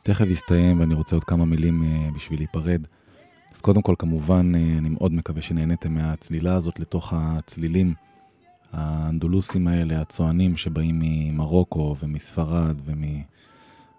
תכף 0.03 0.26
יסתיים, 0.26 0.80
ואני 0.80 0.93
רוצה 0.93 1.16
עוד 1.16 1.24
כמה 1.24 1.45
מילים 1.45 1.84
uh, 1.84 2.16
בשביל 2.16 2.39
להיפרד. 2.39 2.88
אז 3.53 3.61
קודם 3.61 3.82
כל, 3.82 3.95
כמובן, 3.99 4.51
uh, 4.55 4.57
אני 4.80 4.89
מאוד 4.89 5.13
מקווה 5.13 5.41
שנהניתם 5.41 5.93
מהצלילה 5.93 6.53
הזאת 6.53 6.80
לתוך 6.80 7.13
הצלילים 7.16 7.93
האנדולוסים 8.74 9.68
האלה, 9.68 10.01
הצוענים 10.01 10.57
שבאים 10.57 10.99
ממרוקו 11.03 11.95
ומספרד 11.99 12.76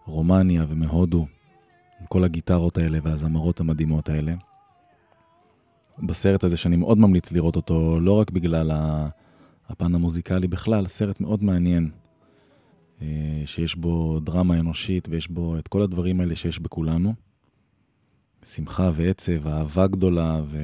ומרומניה 0.07 0.65
ומהודו, 0.69 1.27
כל 2.09 2.25
הגיטרות 2.25 2.79
האלה 2.79 2.99
והזמרות 3.03 3.61
המדהימות 3.61 4.09
האלה. 4.09 4.35
בסרט 5.99 6.45
הזה 6.45 6.57
שאני 6.57 6.77
מאוד 6.77 6.99
ממליץ 6.99 7.33
לראות 7.33 7.57
אותו, 7.57 8.01
לא 8.01 8.13
רק 8.13 8.31
בגלל 8.31 8.73
הפן 9.69 9.95
המוזיקלי 9.95 10.49
בכלל, 10.49 10.87
סרט 10.87 11.21
מאוד 11.21 11.45
מעניין, 11.45 11.91
שיש 13.45 13.75
בו 13.75 14.21
דרמה 14.21 14.59
אנושית 14.59 15.09
ויש 15.11 15.29
בו 15.29 15.59
את 15.59 15.69
כל 15.69 15.83
הדברים 15.83 16.21
האלה 16.21 16.37
שיש 16.37 16.59
בכולנו. 16.59 17.15
שמחה 18.47 18.91
ועצב, 18.95 19.47
אהבה 19.47 19.87
גדולה, 19.87 20.41
ו... 20.47 20.59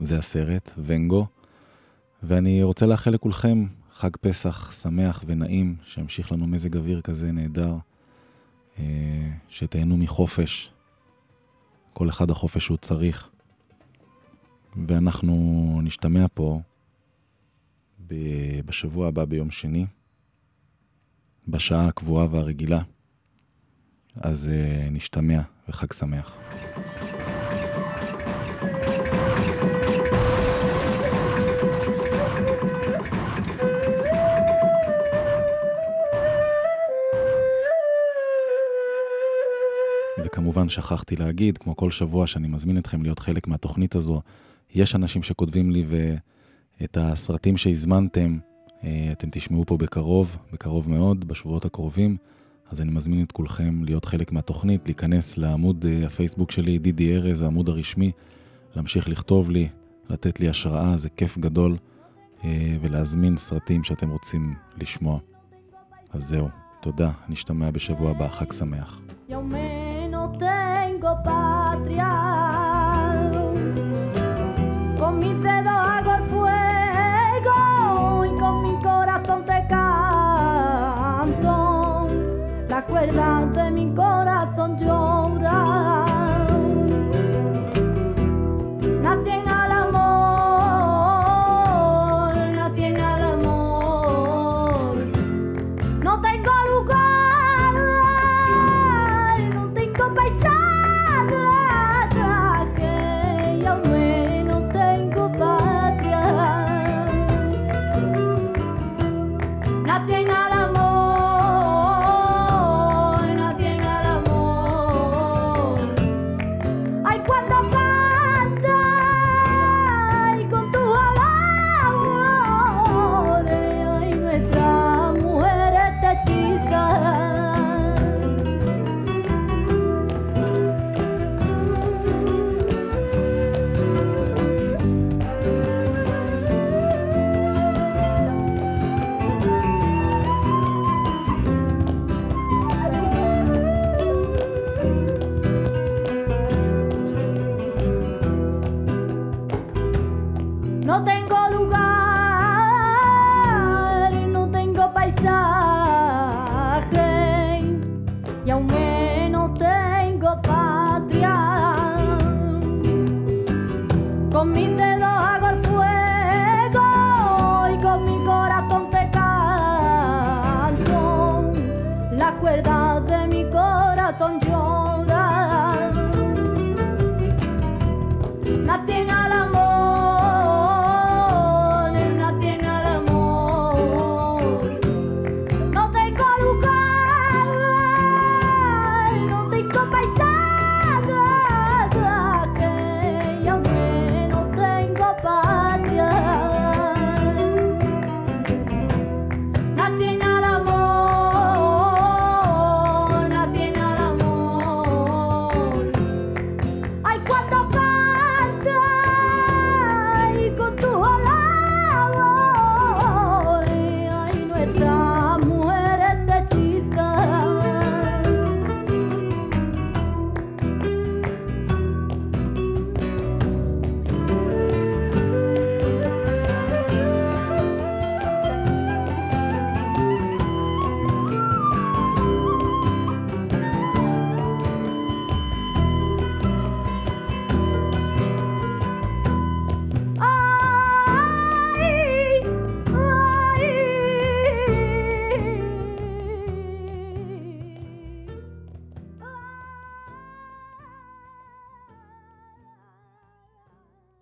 זה 0.00 0.18
הסרט, 0.18 0.70
ונגו. 0.84 1.26
ואני 2.22 2.62
רוצה 2.62 2.86
לאחל 2.86 3.10
לכולכם 3.10 3.66
חג 3.92 4.16
פסח 4.20 4.72
שמח 4.72 5.24
ונעים, 5.26 5.76
שימשיך 5.84 6.32
לנו 6.32 6.46
מזג 6.46 6.76
אוויר 6.76 7.00
כזה 7.00 7.32
נהדר, 7.32 7.76
אה, 8.78 9.30
שתהנו 9.48 9.96
מחופש, 9.96 10.72
כל 11.92 12.08
אחד 12.08 12.30
החופש 12.30 12.64
שהוא 12.64 12.78
צריך. 12.78 13.30
ואנחנו 14.86 15.80
נשתמע 15.82 16.26
פה 16.34 16.60
בשבוע 18.66 19.08
הבא 19.08 19.24
ביום 19.24 19.50
שני, 19.50 19.86
בשעה 21.48 21.86
הקבועה 21.86 22.26
והרגילה. 22.30 22.82
אז 24.16 24.50
uh, 24.50 24.90
נשתמע 24.90 25.40
וחג 25.68 25.92
שמח. 25.92 26.36
וכמובן 40.24 40.68
שכחתי 40.68 41.16
להגיד, 41.16 41.58
כמו 41.58 41.76
כל 41.76 41.90
שבוע 41.90 42.26
שאני 42.26 42.48
מזמין 42.48 42.78
אתכם 42.78 43.02
להיות 43.02 43.18
חלק 43.18 43.46
מהתוכנית 43.46 43.94
הזו, 43.94 44.22
יש 44.74 44.94
אנשים 44.94 45.22
שכותבים 45.22 45.70
לי 45.70 45.84
ואת 46.80 46.96
הסרטים 47.00 47.56
שהזמנתם, 47.56 48.38
אה, 48.84 49.08
אתם 49.12 49.28
תשמעו 49.30 49.66
פה 49.66 49.76
בקרוב, 49.76 50.36
בקרוב 50.52 50.90
מאוד, 50.90 51.28
בשבועות 51.28 51.64
הקרובים. 51.64 52.16
אז 52.70 52.80
אני 52.80 52.90
מזמין 52.90 53.24
את 53.24 53.32
כולכם 53.32 53.84
להיות 53.84 54.04
חלק 54.04 54.32
מהתוכנית, 54.32 54.88
להיכנס 54.88 55.38
לעמוד 55.38 55.84
אה, 55.88 56.06
הפייסבוק 56.06 56.50
שלי, 56.50 56.78
דידי 56.78 57.16
ארז, 57.16 57.42
העמוד 57.42 57.68
הרשמי, 57.68 58.12
להמשיך 58.76 59.08
לכתוב 59.08 59.50
לי, 59.50 59.68
לתת 60.10 60.40
לי 60.40 60.48
השראה, 60.48 60.96
זה 60.96 61.08
כיף 61.08 61.38
גדול, 61.38 61.76
אה, 62.44 62.76
ולהזמין 62.80 63.36
סרטים 63.36 63.84
שאתם 63.84 64.10
רוצים 64.10 64.54
לשמוע. 64.80 65.18
אז 66.12 66.24
זהו, 66.24 66.48
תודה, 66.80 67.10
נשתמע 67.28 67.70
בשבוע 67.70 68.10
הבא, 68.10 68.28
חג 68.28 68.52
שמח. 68.52 69.00
y 75.44 75.59